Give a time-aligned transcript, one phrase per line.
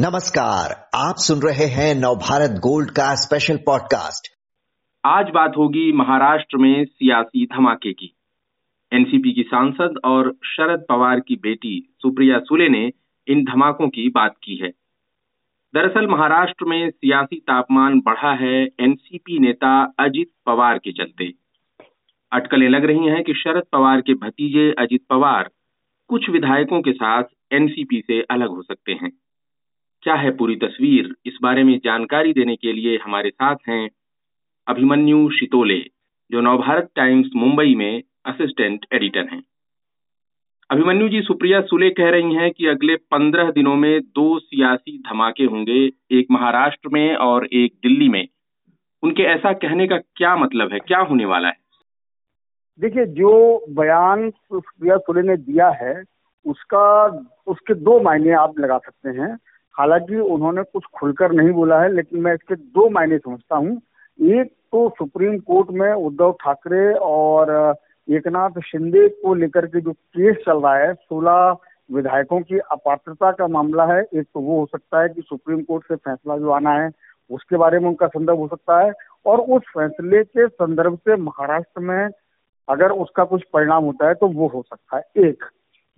[0.00, 4.28] नमस्कार, आप सुन रहे हैं नवभारत गोल्ड का स्पेशल पॉडकास्ट
[5.04, 8.14] आज बात होगी महाराष्ट्र में सियासी धमाके की।
[8.92, 12.92] एनसीपी की सांसद और शरद पवार की बेटी सुप्रिया सुले ने
[13.28, 14.68] इन धमाकों की बात की है।
[15.74, 21.32] दरअसल महाराष्ट्र में सियासी तापमान बढ़ा है एनसीपी नेता अजित पवार के चलते।
[22.32, 25.50] अटकलें लग रही हैं कि शरद पवार के भतीजे अजित पवार
[26.08, 27.22] कुछ विधायकों के साथ
[27.52, 29.10] एनसीपी से अलग हो सकते हैं।
[30.04, 31.14] क्या है पूरी तस्वीर?
[31.26, 33.90] इस बारे में जानकारी देने के लिए हमारे साथ हैं
[34.66, 35.78] अभिमन्यु शितोले,
[36.30, 39.42] जो नवभारत टाइम्स मुंबई में असिस्टेंट एडिटर हैं।
[40.70, 45.44] अभिमन्यु जी, सुप्रिया सुले कह रही हैं कि अगले पंद्रह दिनों में दो सियासी धमाके
[45.44, 48.28] होंगे, एक महाराष्ट्र में और एक दिल्ली में।
[49.02, 50.78] उनके ऐसा कहने का क्या मतलब है?
[50.78, 51.56] क्या होने वाला है?
[52.80, 56.02] देखिए, जो बयान सुप्रिया सुले ने दिया है,
[56.46, 57.06] उसका,
[57.46, 59.38] उसके दो मायने आप लगा सकते हैं।
[59.78, 63.80] हालाँकि उन्होंने कुछ खुलकर नहीं बोला है, लेकिन मैं इसके दो मायने समझता हूँ।
[64.18, 67.74] एक तो सुप्रीम कोर्ट में उद्धव ठाकरे और
[68.08, 71.56] एकनाथ शिंदे को लेकर के जो केस चल रहा है, सोलह
[71.92, 75.84] विधायकों की अपात्रता का मामला है। एक तो वो हो सकता है कि सुप्रीम कोर्ट
[75.84, 76.90] से फैसला जो आना है,
[77.30, 78.92] उसके बारे में उनका संदर्भ हो सकता है।
[79.26, 82.08] और उस फैसले के संदर्भ से महाराष्ट्र में
[82.68, 85.44] अगर उसका कुछ परिणाम होता है तो वो हो सकता है। एक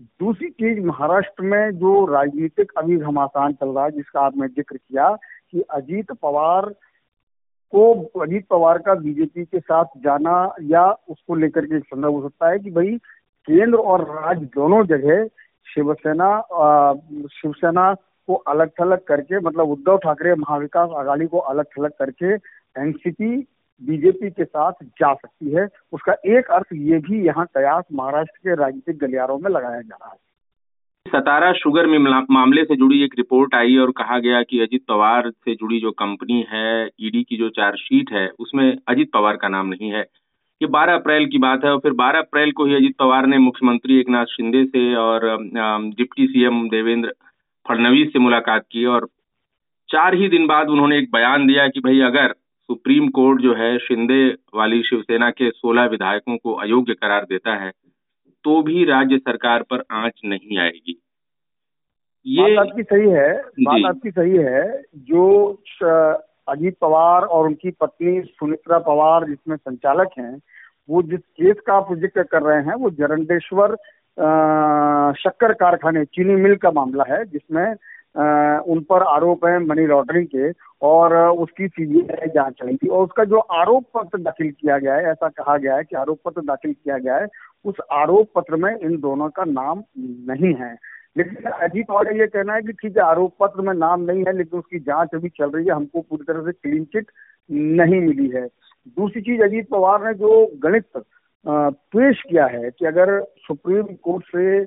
[0.01, 5.09] दूसरी चीज़, महाराष्ट्र में जो राजनीतिक अभी घमासान चल रहा है, जिसका आपने ज़िक्र किया
[5.51, 6.69] कि अजीत पवार
[7.73, 12.51] को, अजीत पवार का बीजेपी के साथ जाना या उसको लेकर के संदर्भ हो सकता
[12.51, 12.97] है कि भाई
[13.49, 15.27] केंद्र और राज्य दोनों जगह
[15.75, 16.41] शिवसेना
[17.33, 17.93] शिवसेना
[18.29, 22.33] को अलग थलग करके मतलब उद्धव ठाकरे महाविकास आघाड़ी को अलग थलग करके
[22.81, 23.47] एनसीपी
[23.83, 28.55] बीजेपी के साथ जा सकती है। उसका एक अर्थ ये भी यहाँ कयास महाराष्ट्र के
[28.55, 30.19] राजनीतिक गलियारों में लगाया जा रहा है।
[31.07, 31.87] सतारा शुगर
[32.31, 35.91] मामले से जुड़ी एक रिपोर्ट आई और कहा गया कि अजित पवार से जुड़ी जो
[35.91, 40.05] कंपनी है, ईडी की जो चार्जशीट है, उसमें अजित पवार का नाम नहीं है।
[40.63, 43.39] ये 12 अप्रैल की बात है और फिर 12 अप्रैल को ही अजित पवार ने
[43.39, 45.21] मुख्यमंत्री एक नाथ शिंदे से और
[45.97, 47.13] डिप्टी सीएम देवेंद्र
[47.69, 49.09] फडणवीस से मुलाकात की और
[49.89, 52.35] चार ही दिन बाद उन्होंने एक बयान दिया कि भाई अगर
[52.71, 57.71] सुप्रीम कोर्ट जो है शिंदे वाली शिवसेना के 16 विधायकों को अयोग्य करार देता है
[58.45, 61.01] तो भी राज्य सरकार पर आँच नहीं आएगी।
[62.27, 65.27] ये बात आपकी सही है बात आपकी सही है जो
[66.49, 70.41] अजीत पवार और उनकी पत्नी सुनित्रा पवार जिसमें संचालक हैं
[70.91, 73.77] वो जिस केस का आप ज़िक्र कर रहे हैं वो जरंडेश्वर
[75.19, 77.75] शक्कर कारखाने चीनी मिल का मामला है जिसमें
[78.17, 80.51] उन पर आरोप है मनी लॉन्ड्रिंग के
[80.87, 85.05] और उसकी सीबीआई जाँच चली थी। और उसका जो आरोप पत्र दाखिल किया गया है,
[85.05, 87.27] ऐसा कहा गया है कि आरोप पत्र दाखिल किया गया है,
[87.65, 89.83] उस आरोप पत्र में इन दोनों का नाम
[90.31, 90.77] नहीं है।
[91.17, 94.37] लेकिन अजीत का ये कहना है कि ठीक है, आरोप पत्र में नाम नहीं है,
[94.37, 97.11] लेकिन उसकी जाँच अभी चल रही है, हमको पूरी तरह से क्लीन चिट
[97.51, 98.47] नहीं मिली है।
[98.97, 100.85] दूसरी चीज़, अजीत पवार ने जो गणित
[101.47, 104.65] पेश किया है कि अगर सुप्रीम कोर्ट से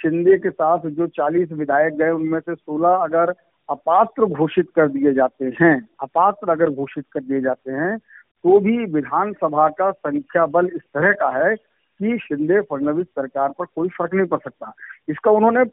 [0.00, 3.34] शिंदे के साथ जो 40 विधायक गए, उनमें से 16 अगर
[3.68, 7.96] अपात्र घोषित कर दिए जाते हैं, अपात्र अगर घोषित कर दिए जाते हैं
[8.44, 13.64] तो भी विधानसभा का संख्या बल इस तरह का है कि शिंदे फडणवीस सरकार पर
[13.66, 14.72] कोई फ़र्क नहीं पड़ सकता।
[15.08, 15.64] इसका उन्होंने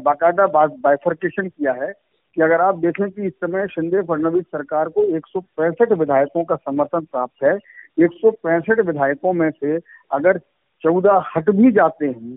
[0.00, 1.92] बाकायदा बाइफर्केशन किया है
[2.36, 6.44] कि अगर आप देखें कि इस समय शिंदे फडणवीस सरकार को एक सौ पैंसठ विधायकों
[6.44, 7.54] का समर्थन प्राप्त है।
[7.98, 9.76] एक सौ पैंसठ विधायकों में से
[10.10, 10.38] अगर
[10.84, 12.36] चौदह हट भी जाते हैं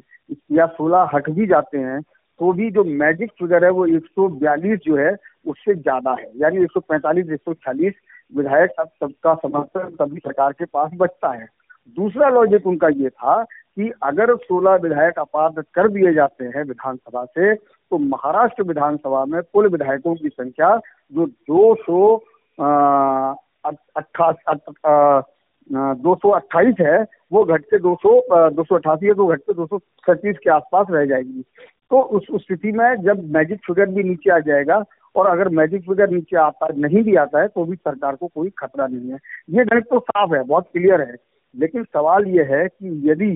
[0.52, 2.02] या सोलह हट भी जाते हैं
[2.40, 7.30] तो भी जो मैजिक फिगर है वो 142 जो है, उससे ज़्यादा है। यानी 145
[7.30, 7.94] 140
[8.34, 11.48] विधायक सब सबका समर्थन सभी सरकार के पास बचता है।
[11.98, 17.26] दूसरा लॉजिक उनका ये था कि अगर 16 विधायक अपार्थ कर दिए जाते हैं विधानसभा
[17.26, 20.76] से तो महाराष्ट्र विधानसभा में कुल विधायकों की संख्या
[21.14, 22.18] जो दो सौ
[25.70, 29.40] दो सौ अट्ठाईस है, वो घट के दो सौ दो सौ अट्ठासी है तो घट
[29.40, 31.44] के दो सौ सैंतीस के आसपास रह जाएगी।
[31.92, 34.84] तो उस स्थिति में जब मैजिक फिगर भी नीचे आ जाएगा,
[35.16, 38.50] और अगर मैजिक फिगर नीचे आता, नहीं भी आता है तो भी सरकार को कोई
[38.58, 39.18] खतरा नहीं है।
[39.50, 41.16] ये गणित तो साफ़ है, बहुत क्लियर है।
[41.56, 43.36] लेकिन सवाल ये है कि यदि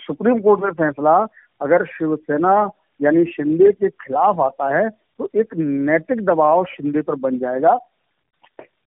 [0.00, 1.16] सुप्रीम कोर्ट में फैसला
[1.60, 7.38] अगर शिवसेना यानी शिंदे के खिलाफ आता है तो एक नैतिक दबाव शिंदे पर बन
[7.38, 7.78] जाएगा।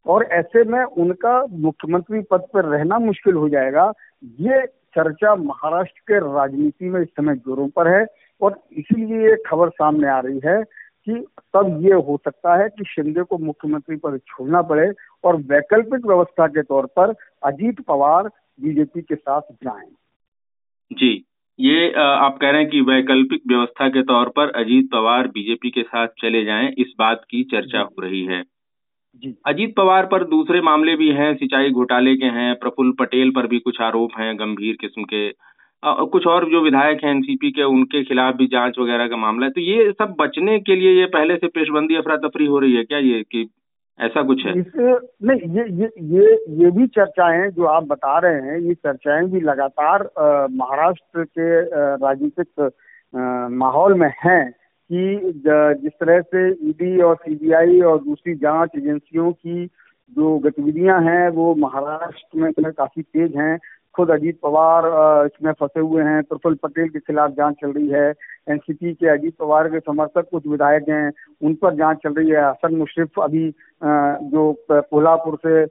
[0.07, 3.93] और ऐसे में उनका मुख्यमंत्री पद पर रहना मुश्किल हो जाएगा।
[4.41, 4.67] ये
[4.97, 8.07] चर्चा महाराष्ट्र के राजनीति में इस समय जोरों पर है
[8.41, 11.15] और इसीलिए ये खबर सामने आ रही है कि
[11.55, 14.91] तब ये हो सकता है कि शिंदे को मुख्यमंत्री पद छोड़ना पड़े
[15.25, 18.29] और वैकल्पिक व्यवस्था के तौर पर अजीत पवार
[18.61, 19.91] बीजेपी के साथ जाएँ।
[20.93, 21.13] जी
[21.59, 25.83] ये आप कह रहे हैं कि वैकल्पिक व्यवस्था के तौर पर अजीत पवार बीजेपी के
[25.83, 28.43] साथ चले जाएँ इस बात की चर्चा हो रही है।
[29.47, 33.59] अजीत पवार पर दूसरे मामले भी हैं सिंचाई घोटाले के हैं प्रफुल्ल पटेल पर भी
[33.59, 35.29] कुछ आरोप हैं गंभीर किस्म के।
[35.83, 39.53] कुछ और जो विधायक हैं एनसीपी के उनके खिलाफ भी जाँच वगैरह का मामला है।
[39.53, 42.85] तो ये सब बचने के लिए ये पहले से पेशबंदी अफरा तफरी हो रही है
[42.85, 43.49] क्या ये कि
[43.99, 44.59] ऐसा कुछ है?
[44.59, 46.33] इस नहीं ये ये ये
[46.63, 50.09] ये भी चर्चाएँ जो आप बता रहे हैं ये चर्चाएँ भी लगातार
[50.53, 51.61] महाराष्ट्र के
[51.97, 52.71] राजनीतिक
[53.55, 54.43] माहौल में हैं।
[54.95, 55.33] कि
[55.83, 59.65] जिस तरह से ईडी और सीबीआई और दूसरी जाँच एजेंसियों की
[60.13, 63.59] जो गतिविधियाँ हैं, वो महाराष्ट्र में काफ़ी तेज हैं।
[63.95, 64.85] खुद अजीत पवार
[65.27, 68.09] इसमें फंसे हुए हैं। प्रफुल्ल पटेल के खिलाफ जाँच चल रही है।
[68.51, 71.13] एनसीपी के अजीत पवार के समर्थक कुछ विधायक हैं,
[71.43, 73.49] उन पर जाँच चल रही है। हसन मुशरफ अभी
[73.83, 75.63] जो कोल्हापुर से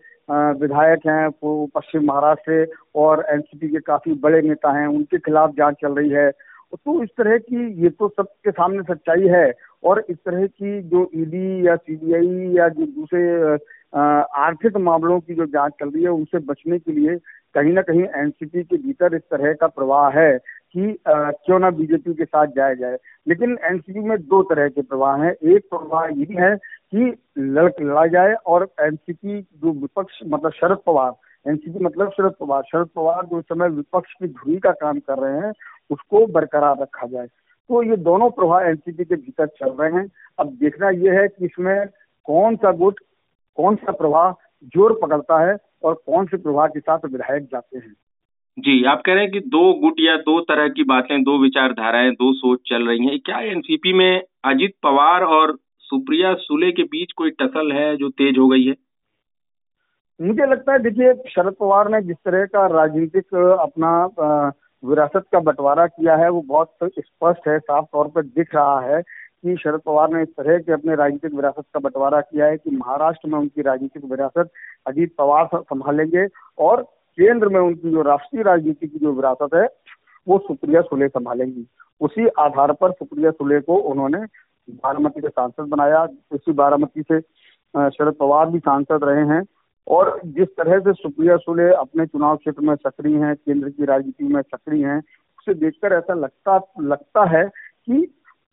[0.60, 5.75] विधायक हैं पश्चिम महाराष्ट्र से और एनसीपी के काफ़ी बड़े नेता हैं, उनके खिलाफ जाँच
[5.81, 6.31] चल रही है।
[6.75, 9.52] तो इस तरह की ये तो सबके सामने सच्चाई है
[9.84, 13.58] और इस तरह की जो ईडी या सीबीआई या जो दूसरे
[13.96, 17.16] आर्थिक मामलों की जो जाँच चल रही है, उनसे बचने के लिए
[17.56, 20.38] कहीं ना कहीं एनसीपी के भीतर इस तरह का प्रवाह है
[20.75, 22.98] कि क्यों ना बीजेपी के साथ जाया जाए।
[23.28, 28.06] लेकिन एनसीपी में दो तरह के प्रवाह हैं। एक प्रवाह ये है कि लड़ लड़ा
[28.08, 31.14] जाए और एनसीपी जो विपक्ष मतलब शरद पवार,
[31.46, 35.40] एनसीपी मतलब शरद पवार। शरद पवार जो समय विपक्ष की धुरी का काम कर रहे
[35.40, 35.52] हैं
[35.94, 37.28] उसको बरकरार रखा जाए।
[37.69, 40.07] तो ये दोनों प्रभाव एनसीपी के भीतर चल रहे हैं।
[40.40, 41.75] अब देखना यह है कि इसमें
[42.25, 43.00] कौन सा गुट
[43.57, 44.31] कौन सा प्रवाह
[44.68, 47.94] ज़ोर पकड़ता है और कौन से प्रवाह के साथ विधायक जाते हैं।
[48.57, 52.12] जी आप कह रहे हैं कि दो गुट या दो तरह की बातें दो विचारधाराएँ
[52.12, 57.12] दो सोच चल रही हैं। क्या एनसीपी में अजित पवार और सुप्रिया सुले के बीच
[57.12, 58.75] कोई टसल है जो तेज हो गई है?
[60.19, 63.92] मुझे लगता है देखिए शरद पवार ने जिस तरह का राजनीतिक अपना
[64.83, 69.01] विरासत का बंटवारा किया है, वो बहुत स्पष्ट है, साफ़ तौर पर दिख रहा है
[69.01, 72.75] कि शरद पवार ने इस तरह के अपने राजनीतिक विरासत का बंटवारा किया है कि
[72.75, 74.50] महाराष्ट्र में उनकी राजनीतिक विरासत
[74.88, 76.27] अजीत पवार संभालेंगे
[76.57, 76.81] और
[77.18, 79.68] केंद्र में उनकी जो राष्ट्रीय राजनीति की जो विरासत है,
[80.27, 81.68] वो सुप्रिया सुले संभालेंगी।
[82.01, 84.18] उसी आधार पर सुप्रिया सुले को उन्होंने
[84.69, 87.19] बारामती के सांसद बनाया। उसी बारामती से
[87.89, 89.44] शरद पवार भी सांसद रहे हैं।
[89.88, 94.24] और जिस तरह से सुप्रिया सुले अपने चुनाव क्षेत्र में सक्रिय हैं, केंद्र की राजनीति
[94.25, 95.00] में सक्रिय हैं,
[95.39, 98.07] उसे देखकर ऐसा लगता लगता है कि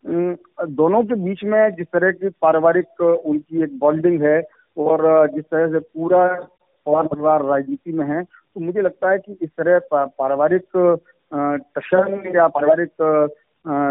[0.05, 4.41] दोनों के बीच में जिस तरह की पारिवारिक उनकी एक बॉन्डिंग है
[4.77, 6.25] और जिस तरह से पूरा
[6.85, 10.63] पवार परिवार राजनीति में है तो मुझे लगता है कि इस तरह पारिवारिक
[12.35, 12.89] या पारिवारिक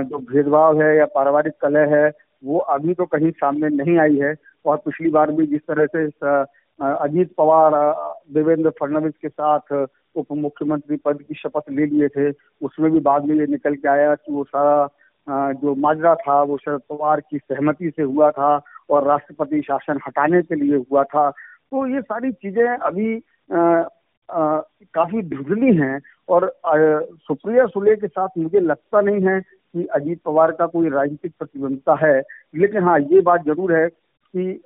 [0.08, 2.10] जो भेदभाव है या पारिवारिक कलह है,
[2.44, 4.34] वो अभी तो कहीं सामने नहीं आई है।
[4.64, 6.08] और पिछली बार भी जिस तरह से
[6.80, 7.72] अजीत पवार
[8.34, 9.72] देवेंद्र फडणवीस के साथ
[10.16, 12.30] उप मुख्यमंत्री पद की शपथ ले लिए थे।
[12.62, 16.56] उसमें भी बाद में ये निकल के आया कि वो सारा जो माजरा था वो
[16.58, 18.50] शरद पवार की सहमति से हुआ था
[18.90, 23.16] और राष्ट्रपति शासन हटाने के लिए हुआ था। तो ये सारी चीज़ें अभी
[23.50, 23.60] आ,
[24.28, 24.60] आ,
[24.94, 30.50] काफ़ी धुंधली हैं और सुप्रिया सुले के साथ मुझे लगता नहीं है कि अजीत पवार
[30.52, 32.20] का कोई राजनीतिक प्रतिबंधता है।
[32.54, 34.62] लेकिन हाँ ये बात ज़रूर है कि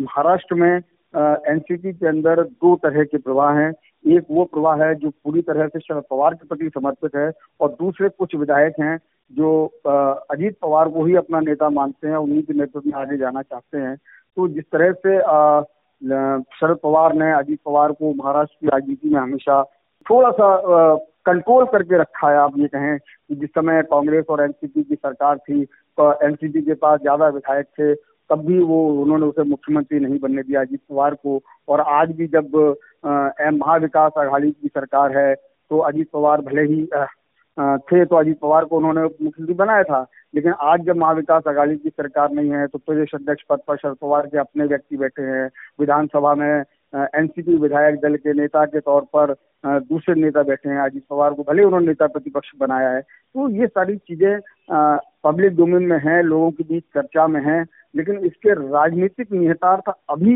[0.00, 0.80] महाराष्ट्र में
[1.14, 3.72] एनसीपी के अंदर दो तरह के प्रवाह हैं।
[4.04, 7.30] एक वो प्रवाह है जो पूरी तरह से शरद पवार के प्रति समर्पित है
[7.60, 8.96] और दूसरे कुछ विधायक हैं
[9.30, 9.50] जो
[9.86, 13.78] अजीत पवार को ही अपना नेता मानते हैं, उन्हीं के नेतृत्व में आगे जाना चाहते
[13.78, 15.18] हैं। तो जिस तरह से
[16.52, 19.62] शरद पवार ने अजीत पवार को महाराष्ट्र की राजनीति में हमेशा
[20.06, 20.96] थोड़ा सा
[21.26, 25.38] कंट्रोल करके रखा है, आप ये कहें कि जिस समय कांग्रेस और एनसीपी की सरकार
[25.38, 27.94] थी तो एनसीपी के पास ज़्यादा विधायक थे
[28.32, 32.26] तब भी वो, उन्होंने उसे मुख्यमंत्री नहीं बनने दिया अजीत पवार को। और आज भी
[32.28, 32.56] जब
[33.54, 36.84] महाविकास आघाड़ी की सरकार है तो अजीत पवार भले ही
[37.88, 41.88] थे तो अजीत पवार को उन्होंने मुख्यमंत्री बनाया था। लेकिन आज जब महाविकास आघाड़ी की
[41.90, 45.48] सरकार नहीं है तो प्रदेश अध्यक्ष पद पर शरद पवार के अपने व्यक्ति बैठे हैं।
[45.80, 49.34] विधानसभा में एनसीपी विधायक दल के नेता के तौर पर
[49.64, 53.66] दूसरे नेता बैठे हैं। अजीत पवार को भले उन्होंने नेता प्रतिपक्ष बनाया है। तो ये
[53.66, 54.38] सारी चीज़ें
[54.72, 57.62] पब्लिक डोमेन में है, लोगों के बीच चर्चा में है,
[57.96, 60.34] लेकिन इसके राजनीतिक निहितार्थ अभी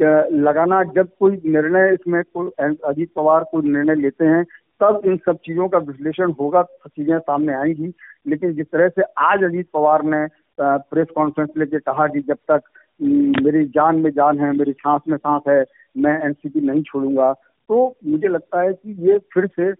[0.00, 2.50] लगाना, जब कोई निर्णय इसमें कोई
[2.88, 4.44] अजीत पवार कोई निर्णय लेते हैं,
[4.80, 7.92] तब इन सब चीज़ों का विश्लेषण होगा चीज़ें सामने आएँगी।
[8.28, 10.26] लेकिन जिस तरह से आज अजीत पवार ने
[10.60, 12.62] प्रेस कॉन्फ्रेंस लेके कहा कि जब तक
[13.00, 15.64] मेरी जान में जान है, मेरी सांस में सांस है,
[15.96, 17.34] मैं एनसीपी नहीं छोड़ूँगा
[17.68, 19.72] तो मुझे लगता है कि ये फिर से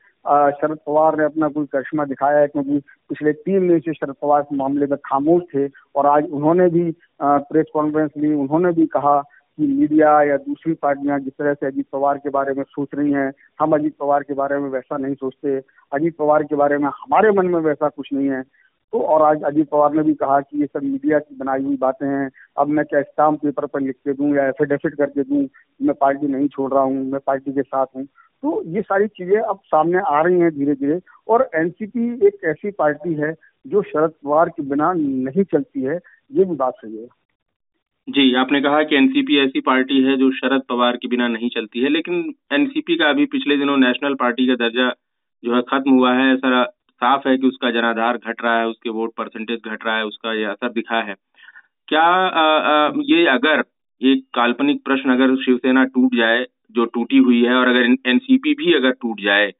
[0.52, 2.78] शरद पवार ने अपना कोई करिश्मा दिखाया है, क्योंकि
[3.10, 5.66] पिछले तीन दिन से शरद पवार इस मामले में खामोश थे
[5.96, 6.90] और आज उन्होंने भी
[7.22, 9.20] प्रेस कॉन्फ्रेंस ली उन्होंने भी कहा
[9.58, 13.12] कि मीडिया या दूसरी पार्टियाँ जिस तरह से अजीत पवार के बारे में सोच रही
[13.12, 15.56] हैं, हम अजीत पवार के बारे में वैसा नहीं सोचते,
[15.92, 18.42] अजीत पवार के बारे में हमारे मन में वैसा कुछ नहीं है।
[18.92, 21.76] तो और आज अजीत पवार ने भी कहा कि ये सब मीडिया की बनाई हुई
[21.76, 25.46] बातें हैं। अब मैं क्या स्टाम्प पेपर पर लिख के दूँ या एफिडेविट करके दूँ,
[25.80, 29.38] मैं पार्टी नहीं छोड़ रहा हूँ, मैं पार्टी के साथ हूँ। तो ये सारी चीज़ें
[29.38, 34.12] अब सामने आ रही हैं धीरे धीरे और एनसीपी एक ऐसी पार्टी है जो शरद
[34.24, 35.96] पवार के बिना नहीं चलती है,
[36.30, 37.06] ये भी बात सही है।
[38.08, 41.80] जी, आपने कहा कि एनसीपी ऐसी पार्टी है जो शरद पवार के बिना नहीं चलती
[41.80, 44.90] है, लेकिन एनसीपी का अभी पिछले दिनों नेशनल पार्टी का दर्जा
[45.42, 46.62] जो है खत्म हुआ है, ऐसा
[47.00, 50.32] साफ़ है कि उसका जनाधार घट रहा है उसके वोट परसेंटेज घट रहा है उसका
[50.32, 51.14] ये असर दिखा है।
[51.88, 53.64] क्या आ, आ, ये अगर
[54.00, 58.74] एक काल्पनिक प्रश्न अगर शिवसेना टूट जाए जो टूटी हुई है और अगर एनसीपी भी
[58.74, 59.50] अगर टूट जाए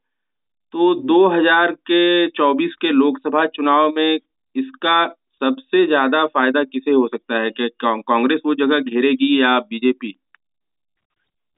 [0.75, 4.19] तो 2000 के 24 के लोकसभा चुनाव में
[4.57, 5.07] इसका
[5.41, 7.51] सबसे ज़्यादा फ़ायदा किसे हो सकता है?
[7.51, 10.15] कि कांग्रेस वो जगह घेरेगी या बीजेपी?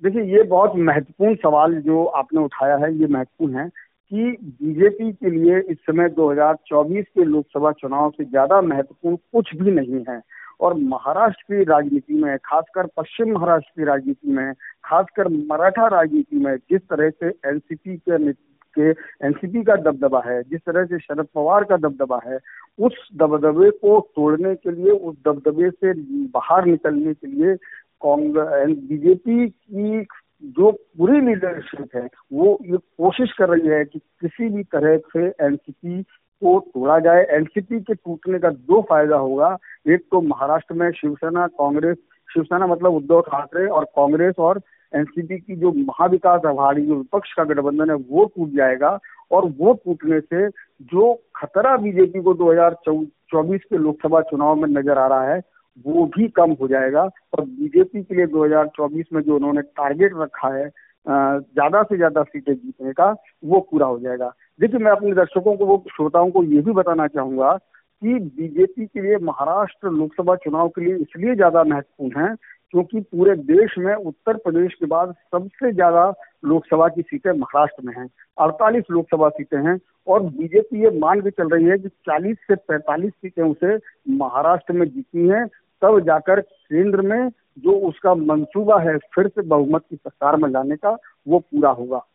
[0.02, 3.70] देखिए ये बहुत महत्वपूर्ण सवाल जो आपने उठाया है ये महत्वपूर्ण है।
[4.12, 9.70] कि बीजेपी के लिए इस समय 2024 के लोकसभा चुनाव से ज़्यादा महत्वपूर्ण कुछ भी
[9.70, 10.22] नहीं है।
[10.60, 14.52] और महाराष्ट्र की राजनीति में, खासकर पश्चिम महाराष्ट्र की राजनीति में,
[14.84, 18.32] खासकर मराठा राजनीति में जिस तरह से एनसीपी के
[18.76, 18.90] के
[19.26, 22.38] एनसीपी का दबदबा है, जिस तरह से शरद पवार का दबदबा है,
[22.78, 25.92] उस दबदबे को तोड़ने के लिए, उस दबदबे से
[26.26, 27.56] बाहर निकलने के लिए
[28.04, 30.04] कांग्रेस बीजेपी की
[30.50, 35.26] जो पूरी लीडरशिप है, वो ये कोशिश कर रही है कि किसी भी तरह से
[35.46, 39.56] एनसीपी को तोड़ा जाए। एनसीपी के टूटने का दो फ़ायदा होगा।
[39.88, 41.96] एक तो महाराष्ट्र में शिवसेना, कांग्रेस,
[42.34, 44.60] शिवसेना मतलब उद्धव ठाकरे और कांग्रेस और
[44.94, 48.98] एनसीपी की जो महाविकास अघाड़ी जो विपक्ष का गठबंधन है, वो टूट जाएगा।
[49.30, 50.48] और वो टूटने से
[50.82, 55.40] जो खतरा बीजेपी को 2024 के लोकसभा चुनाव में नज़र आ रहा है
[55.86, 60.54] वो भी कम हो जाएगा। और बीजेपी के लिए 2024 में जो उन्होंने टारगेट रखा
[60.54, 60.68] है
[61.06, 63.10] ज़्यादा से ज़्यादा सीटें जीतने का,
[63.44, 67.06] वो पूरा हो जाएगा। देखिए, मैं अपने दर्शकों को, वो श्रोताओं को ये भी बताना
[67.08, 67.56] चाहूँगा
[68.02, 72.34] कि बीजेपी के लिए महाराष्ट्र लोकसभा चुनाव के लिए इसलिए ज़्यादा महत्वपूर्ण है
[72.74, 76.04] क्योंकि पूरे देश में उत्तर प्रदेश के बाद सबसे ज़्यादा
[76.44, 78.06] लोकसभा की सीटें महाराष्ट्र में हैं।
[78.38, 82.56] 48 लोकसभा सीटें हैं और बीजेपी ये मान के चल रही है कि 40 से
[82.68, 83.76] 45 सीटें उसे
[84.16, 85.44] महाराष्ट्र में जीती हैं।
[85.82, 90.76] तब जाकर केंद्र में जो उसका मंसूबा है फिर से बहुमत की सरकार में लाने
[90.76, 90.96] का,
[91.28, 92.06] वो पूरा होगा।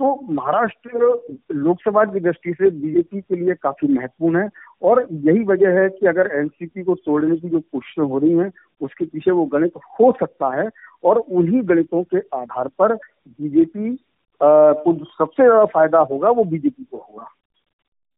[0.00, 0.98] तो महाराष्ट्र
[1.54, 4.48] लोकसभा की दृष्टि से बीजेपी के लिए काफ़ी महत्वपूर्ण है
[4.82, 8.50] और यही वजह है कि अगर एनसीपी को तोड़ने की जो कोशिशें हो रही हैं,
[8.80, 10.68] उसके पीछे वो गणित हो सकता है
[11.04, 13.94] और उन्हीं गणितों के आधार पर बीजेपी
[14.42, 17.26] को सबसे ज़्यादा फ़ायदा होगा, वो बीजेपी को होगा।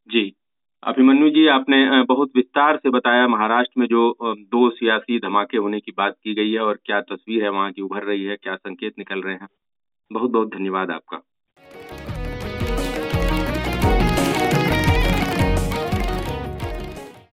[0.09, 0.35] जी।
[0.83, 5.93] अभिमन्यु जी, आपने बहुत विस्तार से बताया महाराष्ट्र में जो दो सियासी धमाके होने की
[5.97, 8.99] बात की गई है और क्या तस्वीर है, वहाँ की उभर रही है, क्या संकेत
[8.99, 9.49] निकल रहे हैं।
[10.11, 11.23] बहुत बहुत धन्यवाद आपका।